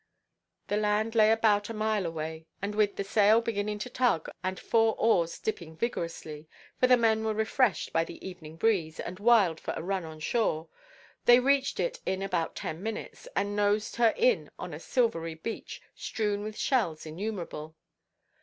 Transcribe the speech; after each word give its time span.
The 0.67 0.77
land 0.77 1.13
lay 1.13 1.31
about 1.31 1.69
a 1.69 1.75
mile 1.75 2.07
away, 2.07 2.47
and 2.59 2.73
with 2.73 2.95
the 2.95 3.03
sail 3.03 3.39
beginning 3.39 3.77
to 3.85 3.89
tug, 3.91 4.31
and 4.43 4.59
four 4.59 4.95
oars 4.97 5.37
dipping 5.37 5.77
vigorously,—for 5.77 6.87
the 6.87 6.97
men 6.97 7.23
were 7.23 7.35
refreshed 7.35 7.93
by 7.93 8.03
the 8.03 8.17
evening 8.27 8.55
breeze, 8.55 8.99
and 8.99 9.19
wild 9.19 9.59
for 9.59 9.75
a 9.77 9.83
run 9.83 10.03
on 10.03 10.19
shore,—they 10.19 11.39
reached 11.39 11.79
it 11.79 11.99
in 12.03 12.23
about 12.23 12.55
ten 12.55 12.81
minutes, 12.81 13.27
and 13.35 13.55
nosed 13.55 13.97
her 13.97 14.15
in 14.17 14.49
on 14.57 14.73
a 14.73 14.79
silvery 14.79 15.35
beach 15.35 15.83
strewn 15.93 16.41
with 16.41 16.57
shells 16.57 17.05
innumerable. 17.05 17.75